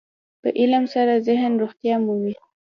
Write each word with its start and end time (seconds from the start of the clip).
په 0.41 0.49
علم 0.59 0.83
سره 0.93 1.13
ذهن 1.27 1.51
روغتیا 1.61 1.95
مومي. 2.05 2.33